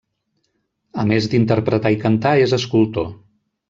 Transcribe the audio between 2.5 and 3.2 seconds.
escultor.